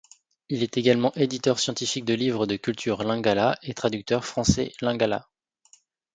Il 0.49 0.63
est 0.63 0.77
également 0.77 1.13
éditeur 1.13 1.59
scientifiques 1.59 2.05
de 2.05 2.15
livres 2.15 2.47
de 2.47 2.55
culture 2.55 3.03
lingala 3.03 3.59
et 3.61 3.75
traducteur 3.75 4.25
Français-Lingala. 4.25 5.29